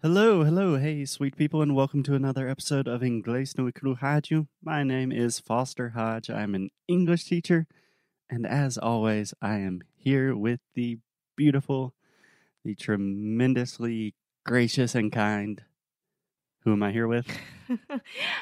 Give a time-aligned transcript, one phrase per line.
[0.00, 4.46] Hello, hello, hey, sweet people, and welcome to another episode of Inglês no Cru Rádio.
[4.62, 6.30] My name is Foster Hodge.
[6.30, 7.66] I'm an English teacher,
[8.30, 10.98] and as always, I am here with the
[11.36, 11.94] beautiful,
[12.64, 14.14] the tremendously
[14.46, 15.62] gracious and kind.
[16.60, 17.26] Who am I here with?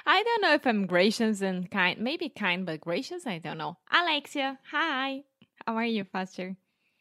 [0.07, 1.99] I don't know if I'm gracious and kind.
[2.01, 3.27] Maybe kind, but gracious.
[3.27, 3.79] I don't know.
[3.91, 5.23] Alexia, hi.
[5.67, 6.59] How are you, Foster?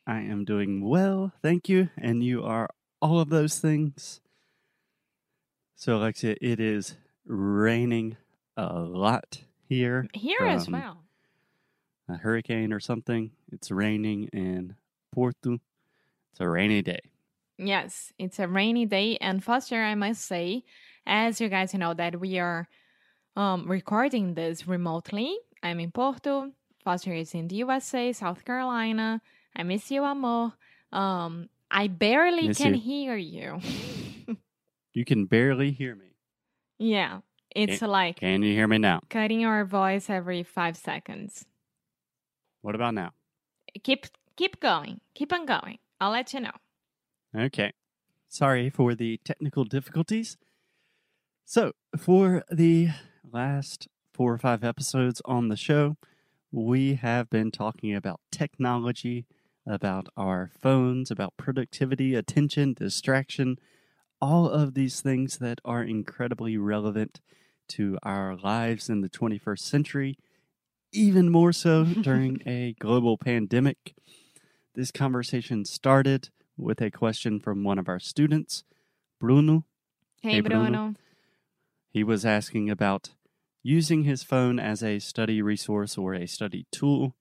[0.08, 2.70] I am doing well, thank you, and you are
[3.02, 4.22] all of those things.
[5.76, 6.96] So, Alexia, it is
[7.26, 8.18] raining
[8.56, 10.08] a lot here.
[10.14, 11.04] Here as well.
[12.08, 13.32] A hurricane or something.
[13.52, 14.76] It's raining in
[15.12, 15.60] Porto.
[16.32, 17.02] It's a rainy day.
[17.58, 20.64] Yes, it's a rainy day, and Foster, I must say,
[21.06, 22.68] as you guys know, that we are
[23.36, 25.38] um, recording this remotely.
[25.64, 26.52] I'm in Porto.
[26.84, 29.22] Foster is in the USA, South Carolina.
[29.56, 30.54] I miss you, amor.
[30.92, 32.82] Um, I barely Miss can you.
[32.82, 33.60] hear you.
[34.96, 36.16] You can barely hear me.
[36.80, 37.20] yeah,
[37.54, 39.02] it's like Can you hear me now?
[39.10, 41.46] cutting our voice every five seconds.
[42.62, 43.12] What about now?
[43.84, 44.06] Keep
[44.38, 45.02] keep going.
[45.14, 45.80] Keep on going.
[46.00, 46.52] I'll let you know.
[47.38, 47.74] Okay.
[48.30, 50.38] Sorry for the technical difficulties.
[51.44, 52.90] So, for the
[53.30, 55.98] last four or five episodes on the show,
[56.52, 59.26] we have been talking about technology,
[59.68, 63.58] about our phones, about productivity, attention, distraction,
[64.26, 67.22] all of these things that are incredibly relevant
[67.68, 70.18] to our lives in the 21st century,
[70.92, 73.94] even more so during a global pandemic.
[74.74, 78.64] This conversation started with a question from one of our students,
[79.20, 79.64] Bruno.
[80.24, 80.64] Hey, Hey, Bruno.
[80.64, 80.94] Bruno.
[81.92, 83.12] He was asking about
[83.62, 87.14] using his phone as a study resource or a study tool.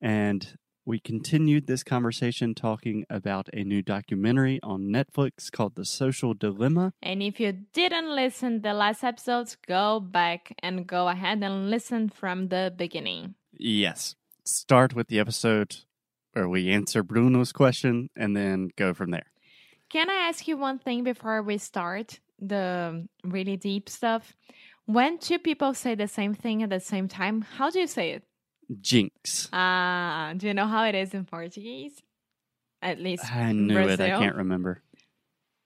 [0.00, 6.34] And we continued this conversation talking about a new documentary on Netflix called The Social
[6.34, 6.92] Dilemma.
[7.02, 12.10] And if you didn't listen the last episodes, go back and go ahead and listen
[12.10, 13.34] from the beginning.
[13.52, 14.14] Yes.
[14.44, 15.76] Start with the episode
[16.32, 19.26] where we answer Bruno's question and then go from there.
[19.88, 24.36] Can I ask you one thing before we start the really deep stuff?
[24.86, 28.10] When two people say the same thing at the same time, how do you say
[28.10, 28.24] it?
[28.80, 29.48] Jinx.
[29.52, 32.02] Ah, do you know how it is in Portuguese?
[32.82, 34.00] At least I knew it.
[34.00, 34.82] I can't remember.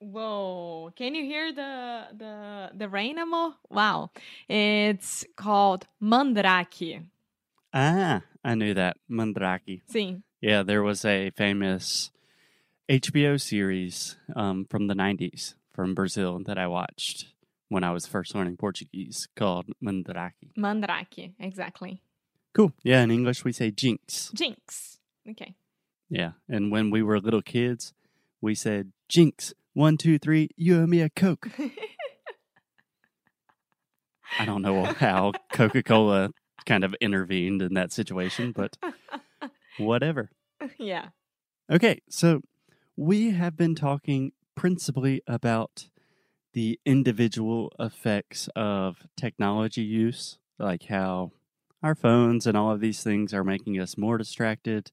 [0.01, 0.93] Whoa!
[0.95, 3.55] Can you hear the the the rain, amor?
[3.69, 4.11] Wow!
[4.49, 7.03] It's called mandrake.
[7.75, 8.97] Ah, I knew that.
[9.09, 9.83] Mandrake.
[9.89, 10.23] Sim.
[10.41, 12.11] Yeah, there was a famous
[12.89, 17.27] HBO series um, from the 90s from Brazil that I watched
[17.69, 20.53] when I was first learning Portuguese called Mandrake.
[20.57, 22.01] Mandrake, exactly.
[22.59, 22.73] Cool.
[22.83, 24.33] Yeah, in English we say jinx.
[24.35, 24.99] Jinx.
[25.31, 25.55] Okay.
[26.11, 27.95] Yeah, and when we were little kids,
[28.41, 29.55] we said jinx.
[29.75, 31.51] One, two, three, you owe me a Coke.
[34.41, 36.31] I don't know how Coca Cola
[36.67, 38.77] kind of intervened in that situation, but
[39.79, 40.33] whatever.
[40.79, 41.11] yeah.
[41.71, 42.41] Okay, so
[42.97, 45.91] we have been talking principally about
[46.55, 51.31] the individual effects of technology use, like how
[51.83, 54.91] our phones and all of these things are making us more distracted.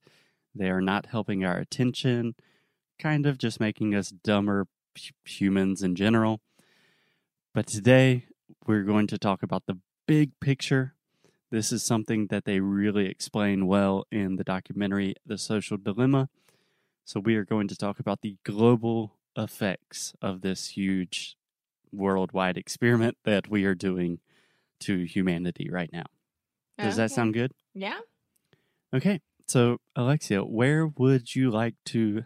[0.54, 2.34] They are not helping our attention,
[2.98, 4.66] kind of just making us dumber
[5.24, 6.40] humans in general.
[7.54, 8.26] But today
[8.66, 10.94] we're going to talk about the big picture.
[11.50, 16.28] This is something that they really explain well in the documentary The Social Dilemma.
[17.04, 21.36] So, we are going to talk about the global effects of this huge
[21.92, 24.18] worldwide experiment that we are doing
[24.80, 26.06] to humanity right now.
[26.78, 27.14] Does that Okay.
[27.14, 27.52] sound good?
[27.74, 27.98] Yeah.
[28.92, 29.20] Okay.
[29.46, 32.24] So, Alexia, where would you like to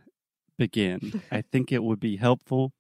[0.57, 1.23] begin?
[1.31, 2.73] I think it would be helpful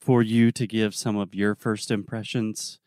[0.00, 2.78] for you to give some of your first impressions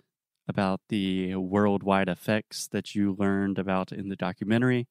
[0.48, 4.88] about the worldwide effects that you learned about in the documentary.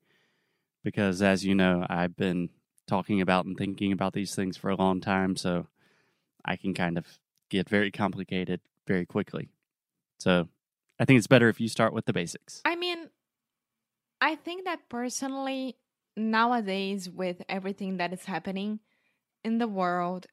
[0.84, 2.50] Because, as you know, I've been
[2.87, 5.37] talking about and thinking about these things for a long time.
[5.37, 5.67] So,
[6.44, 7.19] I can kind of
[7.50, 9.49] get very complicated very quickly.
[10.19, 10.49] So,
[10.98, 12.62] I think it's better if you start with the basics.
[12.64, 13.10] I mean,
[14.20, 15.76] I think that personally,
[16.16, 18.81] nowadays, with everything that is happening
[19.44, 20.26] in the world,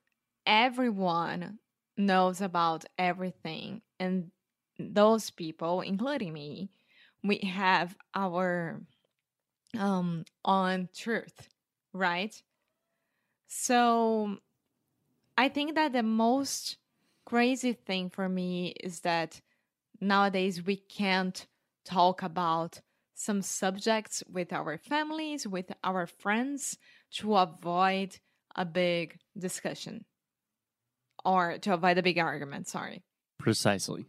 [0.46, 1.60] everyone
[1.98, 3.82] knows about everything.
[4.00, 4.32] And
[4.80, 6.72] those people, including me,
[7.24, 8.82] we have our
[9.78, 10.26] um
[10.96, 11.50] truth,
[11.94, 12.42] right?
[13.48, 14.38] So
[15.38, 16.78] I think that the most
[17.26, 19.42] crazy thing for me is that
[20.02, 21.46] nowadays we can't
[21.86, 22.82] talk about
[23.16, 26.78] some subjects with our families, with our friends
[27.12, 28.20] to avoid
[28.56, 30.06] a big discussion.
[31.26, 32.68] or to avoid a big argument.
[32.68, 33.02] Sorry.
[33.40, 34.06] Precisely.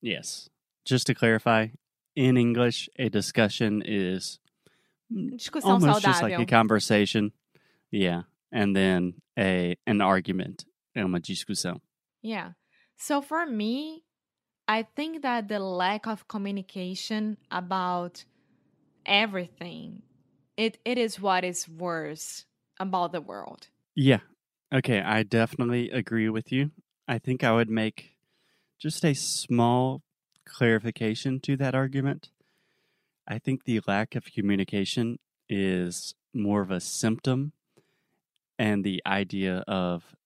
[0.00, 0.48] Yes.
[0.84, 1.68] Just to clarify,
[2.16, 4.38] in English, a discussion is
[5.12, 7.32] Discussão almost just like a conversation.
[7.90, 8.22] Yeah.
[8.50, 10.64] And then a an argument.
[10.96, 11.80] É uma discussão.
[12.22, 12.52] Yeah.
[12.96, 14.04] So for me,
[14.66, 18.24] I think that the lack of communication about
[19.04, 20.02] everything,
[20.56, 22.46] it, it is what is worse
[22.80, 23.68] about the world.
[23.94, 24.20] Yeah.
[24.72, 26.70] Okay, I definitely agree with you.
[27.06, 28.16] I think I would make
[28.78, 30.02] just a small
[30.46, 32.30] clarification to that argument.
[33.28, 35.18] I think the lack of communication
[35.48, 37.52] is more of a symptom,
[38.58, 40.16] and the idea of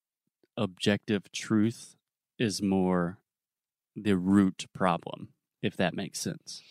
[0.57, 1.97] objective truth
[2.39, 3.19] is more
[4.03, 5.29] the root problem,
[5.63, 6.63] if that makes sense.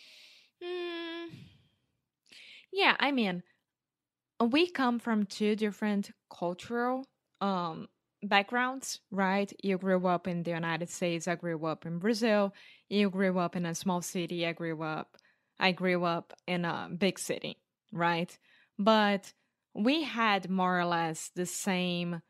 [0.62, 1.28] Mm,
[2.72, 3.42] yeah, I mean,
[4.40, 7.04] we come from two different cultural
[7.40, 7.88] um,
[8.22, 9.52] backgrounds, right?
[9.62, 11.28] You grew up in the United States.
[11.28, 12.54] I grew up in Brazil.
[12.88, 14.46] You grew up in a small city.
[14.46, 15.16] I grew up.
[15.58, 17.58] I grew up in a big city,
[17.92, 18.36] right?
[18.78, 19.32] But
[19.74, 22.22] we had more or less the same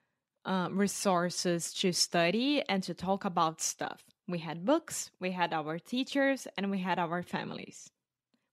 [0.44, 4.02] uh, resources to study and to talk about stuff.
[4.28, 7.90] We had books, we had our teachers, and we had our families.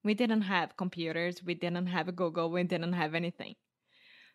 [0.03, 3.55] We didn't have computers, we didn't have Google, we didn't have anything.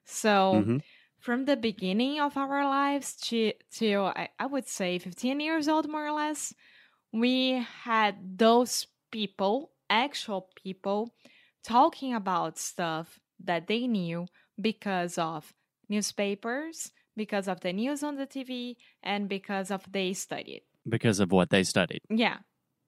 [0.05, 0.81] So, Mhm.
[1.21, 5.89] from the beginning of our lives to, to I, I would say 15 years old,
[5.89, 6.55] more or less,
[7.13, 11.15] we had those people, actual people,
[11.65, 14.27] talking about stuff that they knew
[14.61, 15.55] because of
[15.89, 20.63] newspapers, because of the news on the TV, and because of they studied.
[20.89, 22.01] Because of what they studied.
[22.09, 22.39] Yeah.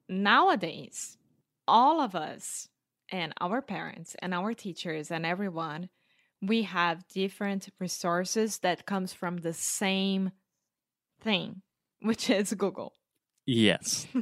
[0.09, 1.17] Nowadays,
[1.69, 2.69] all of us
[3.11, 5.89] and our parents and our teachers and everyone,
[6.41, 10.33] we have different resources that comes from the same
[11.21, 11.63] thing,
[12.01, 12.93] which is Google.
[13.47, 14.07] Yes.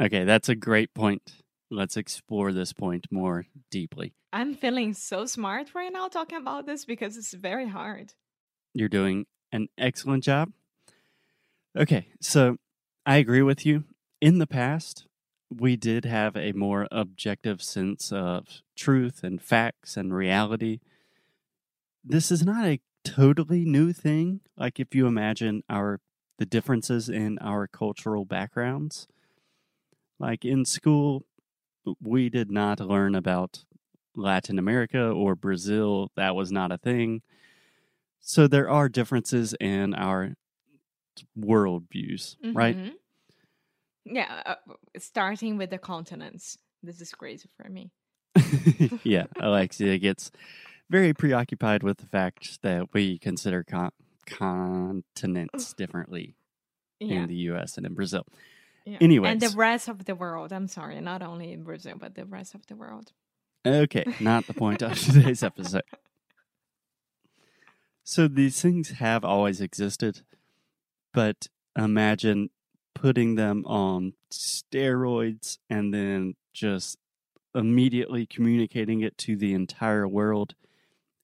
[0.00, 1.22] Okay, that's a great point.
[1.70, 4.14] Let's explore this point more deeply.
[4.32, 8.12] I'm feeling so smart right now talking about this because it's very hard.
[8.74, 10.50] You're doing an excellent job.
[11.78, 12.56] Okay, so
[13.06, 13.84] I agree with you.
[14.20, 15.06] In the past,
[15.50, 20.80] we did have a more objective sense of truth and facts and reality.
[22.02, 24.40] This is not a totally new thing.
[24.56, 26.00] Like if you imagine our
[26.38, 29.06] the differences in our cultural backgrounds.
[30.18, 31.26] Like in school,
[32.00, 33.64] we did not learn about
[34.16, 36.10] Latin America or Brazil.
[36.16, 37.22] That was not a thing.
[38.20, 40.34] So there are differences in our
[41.38, 42.76] worldviews, right?
[42.76, 42.92] Mhm.
[44.06, 44.54] Yeah, uh,
[44.98, 46.58] starting with the continents.
[46.82, 47.90] This is crazy for me.
[49.04, 50.30] yeah, Alexia gets
[50.90, 53.92] very preoccupied with the fact that we consider con-
[54.26, 56.36] continents differently
[57.00, 57.22] Yeah.
[57.22, 58.24] in the US and in Brazil.
[58.84, 58.98] yeah.
[59.00, 60.52] and the rest of the world.
[60.52, 63.12] I'm sorry, not only in Brazil, but the rest of the world.
[63.66, 65.82] Okay, not the point of today's episode.
[68.06, 70.20] So these things have always existed,
[71.14, 72.50] but imagine
[72.94, 76.98] putting them on steroids and then just
[77.54, 80.54] immediately communicating it to the entire world.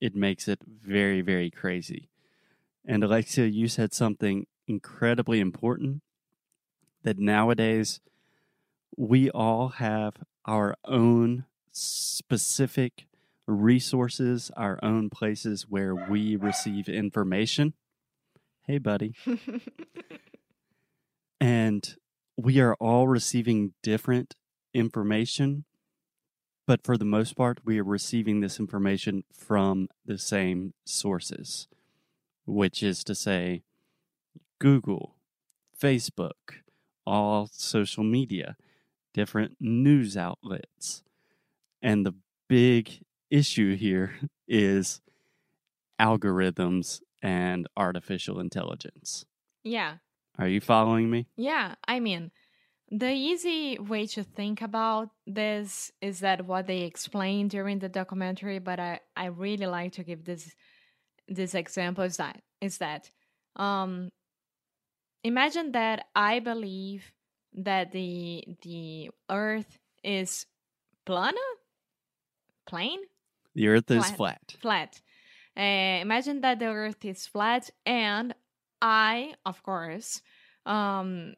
[0.00, 2.08] It makes it very, very crazy.
[2.86, 6.02] And Alexia, you said something incredibly important
[7.02, 8.00] that nowadays
[8.96, 10.14] we all have
[10.46, 13.06] our own specific
[13.46, 17.74] resources, our own places where we receive information.
[18.70, 19.16] Hey, buddy.
[21.40, 21.96] And
[22.36, 24.36] we are all receiving different
[24.74, 25.64] information,
[26.68, 31.66] but for the most part, we are receiving this information from the same sources,
[32.46, 33.62] which is to say,
[34.60, 35.16] Google,
[35.76, 36.60] Facebook,
[37.06, 38.54] all social media,
[39.14, 41.02] different news outlets.
[41.80, 42.14] And the
[42.48, 43.00] big
[43.30, 44.12] issue here
[44.46, 45.00] is
[45.98, 49.24] algorithms and artificial intelligence.
[49.64, 49.96] yeah.
[50.38, 51.26] Are you following me?
[51.36, 52.30] Yeah, I mean,
[52.88, 58.58] the easy way to think about this is that what they explained during the documentary,
[58.58, 60.54] but I, I really like to give this
[61.28, 63.10] this example is that is that
[63.56, 64.10] um
[65.22, 67.12] imagine that I believe
[67.54, 70.46] that the the earth is
[71.04, 71.36] plana
[72.66, 73.00] plane
[73.54, 74.56] The earth is Flat.
[74.60, 75.00] flat.
[75.56, 78.34] Uh, imagine that the Earth is flat, and
[78.80, 80.22] I, of course,
[80.64, 81.34] um,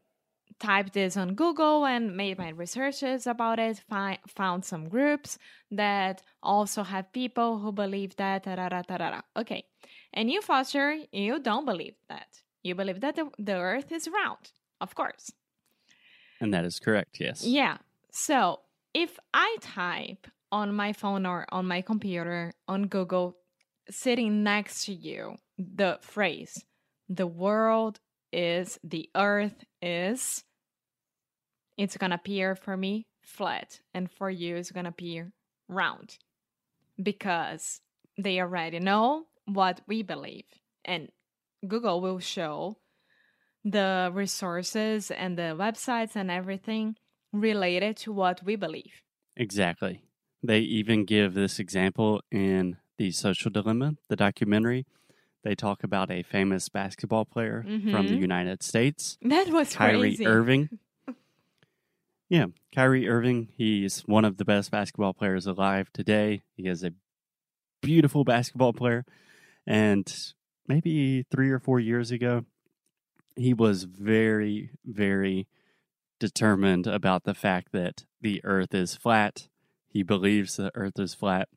[0.60, 3.82] typed this on Google and made my researches about it.
[3.88, 5.38] Fi- found some groups
[5.70, 8.44] that also have people who believe that.
[8.44, 9.22] tarara, tarara.
[9.36, 9.64] Okay,
[10.12, 12.42] and you, Foster, you don't believe that.
[12.62, 15.32] You believe that the, the earth is round, of course.
[16.40, 17.44] And that is correct, yes.
[17.44, 17.78] Yeah.
[18.10, 18.60] So
[18.94, 23.36] if I type on my phone or on my computer on Google,
[23.90, 26.64] sitting next to you, the phrase,
[27.08, 28.00] the world
[28.32, 30.44] is, the earth is,
[31.76, 33.80] it's going to appear for me flat.
[33.94, 35.32] And for you, it's going to appear
[35.68, 36.18] round
[37.02, 37.80] because
[38.18, 40.44] they already know what we believe.
[40.84, 41.08] And
[41.66, 42.78] Google will show
[43.64, 46.96] the resources and the websites and everything
[47.32, 49.02] related to what we believe.
[49.36, 50.02] Exactly.
[50.42, 54.86] They even give this example in The Social Dilemma, the documentary.
[55.42, 58.20] They talk about a famous basketball player from the Mhm.
[58.20, 60.24] United States, That was Kyrie crazy.
[60.24, 60.68] Irving.
[62.28, 66.42] Yeah, Kyrie Irving, he's one of the best basketball players alive today.
[66.56, 66.94] He is a
[67.80, 69.04] beautiful basketball player.
[69.66, 70.06] And
[70.68, 72.44] maybe three or four years ago,
[73.34, 75.48] he was very, very
[76.20, 79.48] determined about the fact that the earth is flat.
[79.88, 81.48] He believes the earth is flat.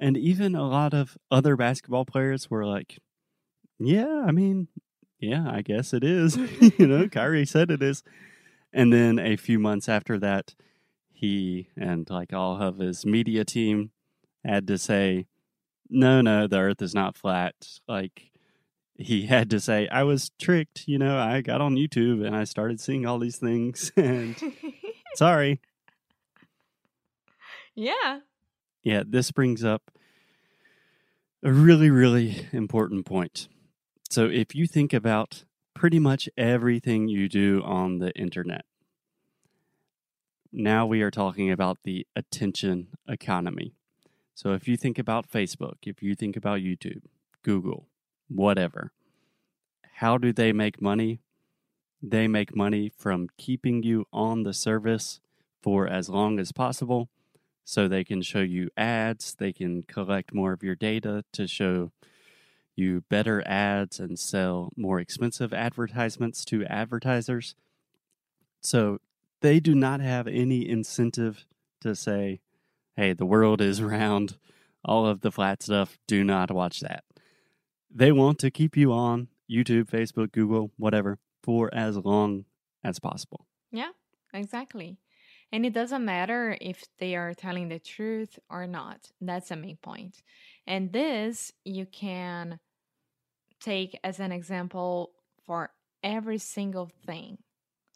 [0.00, 2.98] And even a lot of other basketball players were like,
[3.78, 4.68] yeah, I mean,
[5.18, 6.36] yeah, I guess it is.
[6.78, 8.02] you know, Kyrie said it is.
[8.72, 10.54] And then a few months after that,
[11.10, 13.90] he and like all of his media team
[14.44, 15.26] had to say,
[15.90, 17.54] no, no, the earth is not flat.
[17.88, 18.30] Like,
[18.96, 20.86] he had to say, I was tricked.
[20.86, 23.90] You know, I got on YouTube and I started seeing all these things.
[23.96, 24.36] And
[25.14, 25.60] sorry.
[27.74, 28.20] yeah.
[28.88, 29.90] Yeah, this brings up
[31.42, 33.46] a really, really important point.
[34.08, 38.64] So, if you think about pretty much everything you do on the internet,
[40.50, 43.74] now we are talking about the attention economy.
[44.34, 47.02] So, if you think about Facebook, if you think about YouTube,
[47.42, 47.88] Google,
[48.28, 48.92] whatever,
[49.96, 51.20] how do they make money?
[52.02, 55.20] They make money from keeping you on the service
[55.60, 57.10] for as long as possible
[57.68, 61.92] so they can show you ads, they can collect more of your data to show
[62.74, 67.54] you better ads and sell more expensive advertisements to advertisers.
[68.62, 69.00] So
[69.42, 71.44] they do not have any incentive
[71.82, 72.40] to say,
[72.96, 74.38] hey, the world is round,
[74.82, 77.04] all of the flat stuff, do not watch that.
[77.94, 82.46] They want to keep you on YouTube, Facebook, Google, whatever, for as long
[82.82, 83.44] as possible.
[83.70, 83.90] Yeah,
[84.32, 84.96] exactly.
[85.50, 89.10] And it doesn't matter if they are telling the truth or not.
[89.20, 90.22] That's the main point.
[90.66, 92.60] And this you can
[93.60, 95.12] take as an example
[95.46, 95.70] for
[96.02, 97.38] every single thing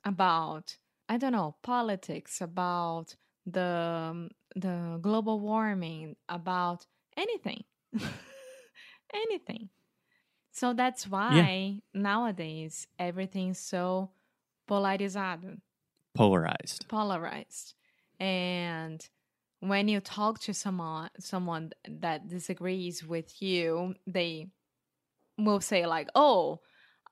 [0.04, 0.76] about,
[1.08, 3.16] I don't know, politics, about
[3.46, 7.64] the the global warming, about anything.
[9.14, 9.68] anything.
[10.52, 14.10] So that's why nowadays everything's so
[14.68, 15.60] polarizado
[16.14, 16.86] Polarized.
[16.88, 17.74] polarized
[18.20, 19.08] and
[19.60, 24.46] when you talk to someone someone that disagrees with you they
[25.38, 26.60] will say like oh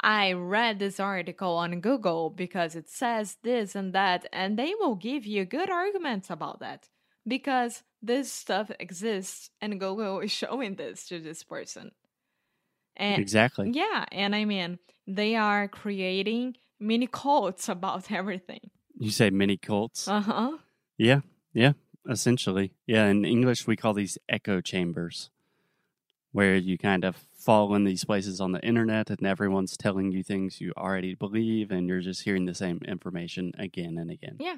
[0.03, 4.95] i read this article on google because it says this and that and they will
[4.97, 6.89] give you good arguments about that
[7.27, 11.91] because this stuff exists and google is showing this to this person
[12.97, 13.71] and Exactly.
[13.73, 20.07] yeah and i mean they are creating mini cults about everything You say mini cults.
[20.07, 20.59] uh-huh
[20.99, 21.21] Yeah,
[21.55, 21.73] yeah,
[22.09, 22.75] essentially.
[22.87, 25.31] Yeah, in English, we call these echo chambers,
[26.33, 30.23] where you kind of fall in these places on the internet and everyone's telling you
[30.23, 34.37] things you already believe and you're just hearing the same information again and again.
[34.39, 34.57] Yeah.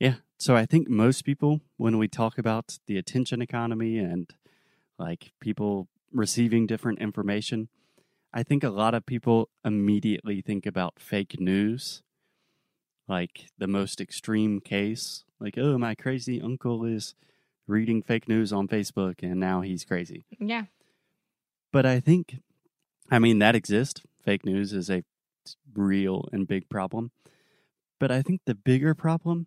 [0.00, 0.14] Yeah.
[0.38, 4.30] So I think most people, when we talk about the attention economy and
[4.98, 7.68] like people receiving different information,
[8.32, 12.02] I think a lot of people immediately think about fake news
[13.08, 17.14] like the most extreme case like oh my crazy uncle is
[17.66, 20.24] reading fake news on facebook and now he's crazy.
[20.38, 20.64] Yeah.
[21.72, 22.36] But i think
[23.10, 24.02] i mean that exists.
[24.24, 25.04] Fake news is a
[25.74, 27.10] real and big problem.
[27.98, 29.46] But i think the bigger problem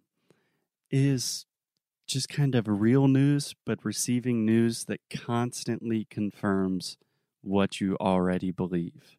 [0.89, 1.45] is
[2.07, 6.97] just kind of real news but receiving news that constantly confirms
[7.41, 9.17] what you already believe.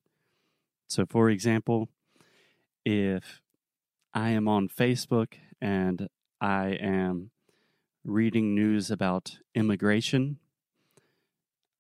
[0.89, 1.89] So for example
[2.85, 3.41] if
[4.15, 7.31] I am on Facebook and I am
[8.05, 10.39] reading news about immigration.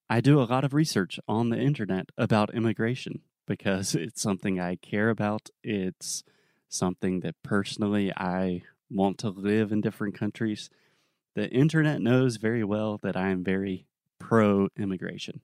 [0.08, 4.76] I do a lot of research on the internet about immigration because it's something I
[4.76, 5.50] care about.
[5.62, 6.24] It's
[6.70, 10.70] something that personally I want to live in different countries.
[11.34, 13.86] The internet knows very well that I am very
[14.18, 15.42] pro immigration.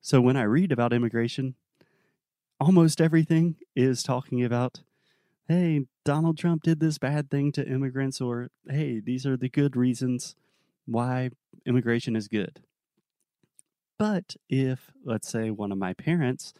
[0.00, 1.54] So when I read about immigration,
[2.58, 4.80] almost everything is talking about
[5.50, 9.74] hey, Donald Trump did this bad thing to immigrants, or hey, these are the good
[9.74, 10.36] reasons
[10.86, 11.30] why
[11.66, 12.60] immigration is good.
[13.98, 16.54] But if, let's say, one of my parents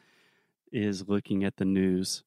[0.73, 2.25] is looking at the news,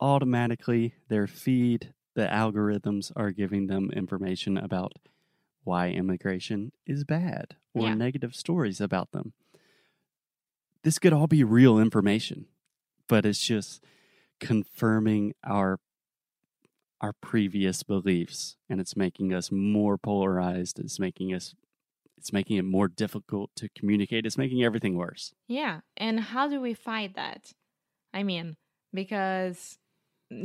[0.00, 4.92] automatically their feed, the algorithms are giving them information about
[5.64, 7.94] why immigration is bad or Yeah.
[7.94, 9.34] negative stories about them.
[10.82, 12.46] This could all be real information,
[13.06, 13.84] but it's just
[14.40, 15.78] confirming our
[17.00, 21.54] our previous beliefs and it's making us more polarized it's making us
[22.16, 25.80] it's making it more difficult to communicate it's making everything worse Yeah.
[25.96, 27.52] And how do we fight that?
[28.12, 28.56] I mean,
[28.92, 29.78] because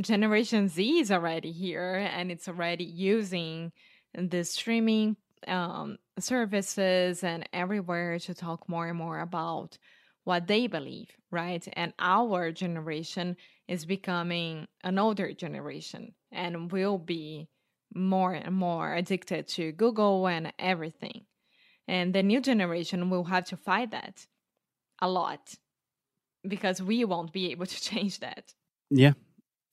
[0.00, 3.72] Generation Z is already here and it's already using
[4.14, 5.16] the streaming
[5.48, 9.78] um, services and everywhere to talk more and more about
[10.24, 11.66] what they believe, right?
[11.74, 13.36] And our generation
[13.70, 17.48] is becoming an older generation and will be
[17.94, 21.26] more and more addicted to Google and everything.
[21.86, 24.26] And the new generation will have to fight that
[25.00, 25.54] a lot
[26.46, 28.54] because we won't be able to change that.
[28.90, 29.12] yeah.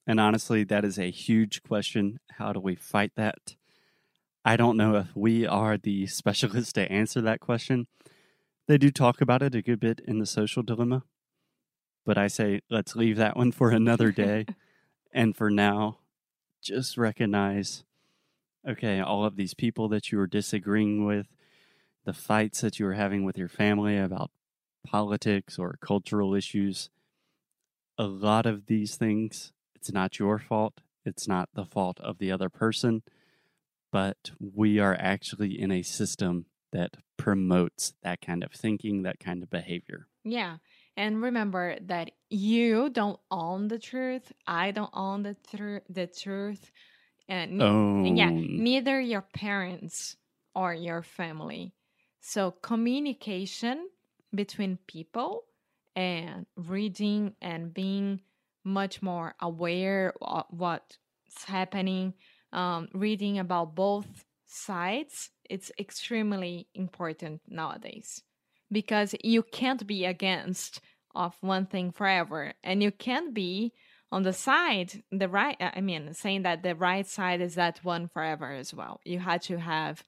[0.06, 2.20] And honestly that is a huge question.
[2.38, 3.56] How do we fight that?
[4.46, 7.88] I don't know if we are the specialists to answer that question.
[8.68, 11.04] They do talk about it a good bit in the social dilemma
[12.08, 14.48] but i say let's leave that one for another day
[15.14, 16.00] and for now
[16.64, 17.84] just recognize
[18.68, 21.28] okay all of these people that you are disagreeing with
[22.06, 24.32] the fights that you are having with your family about
[24.86, 26.90] politics or cultural issues
[27.98, 32.32] a lot of these things it's not your fault it's not the fault of the
[32.32, 33.04] other person
[33.92, 39.44] but we are actually in a system that promotes that kind of thinking that kind
[39.44, 40.58] of behavior Yeah.
[40.98, 44.34] And remember that you don't own the truth.
[44.48, 46.72] I don't own the, tru- the truth.
[47.30, 50.18] And oh yeah, neither your parents
[50.56, 51.74] or your family.
[52.22, 53.90] So communication
[54.36, 55.46] between people
[55.96, 58.22] and reading and being
[58.66, 60.98] much more aware of what's
[61.46, 62.14] happening,
[62.54, 68.24] um, reading about both sides, it's extremely important nowadays
[68.72, 70.82] because you can't be against
[71.18, 73.74] of one thing forever and you can't be
[74.12, 77.84] on the side the right uh, i mean saying that the right side is that
[77.84, 80.04] one forever as well you had to have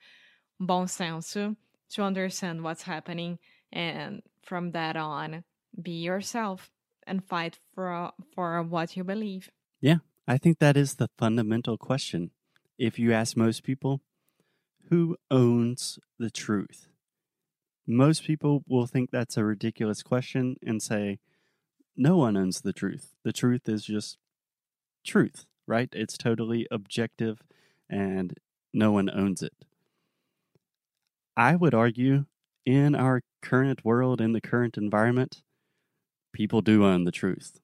[0.60, 1.56] bon senso
[1.90, 3.40] to understand what's happening
[3.74, 5.44] and from that on
[5.82, 6.72] be yourself
[7.06, 9.50] and fight for for what you believe
[9.82, 9.98] Yeah.
[10.30, 12.30] I think that is the fundamental question.
[12.78, 14.02] If you ask most people,
[14.90, 16.88] who owns the truth?
[17.88, 21.20] Most people will think that's a ridiculous question and say,
[21.96, 23.14] no one owns the truth.
[23.24, 24.18] The truth is just
[25.06, 25.90] truth, right?
[25.92, 27.42] It's totally objective
[27.90, 28.36] and
[28.74, 29.54] no one owns it.
[31.36, 32.26] I would argue
[32.66, 35.42] in our current world, in the current environment,
[36.34, 37.60] people do own the truth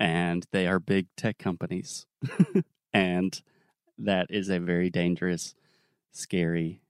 [0.00, 2.06] and they are big tech companies.
[2.92, 3.40] and
[3.98, 5.54] that is a very dangerous,
[6.12, 6.82] scary,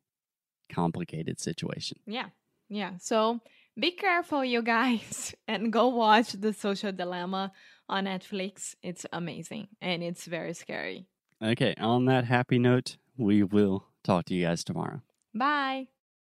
[0.70, 1.98] complicated situation.
[2.06, 2.28] yeah
[2.68, 3.40] yeah so
[3.78, 7.52] be careful you guys and go watch the social dilemma
[7.88, 8.74] on netflix.
[8.82, 11.06] It's amazing and it's very scary.
[11.42, 15.00] Okay, on that happy note, we will talk to you guys tomorrow.
[15.34, 15.86] bye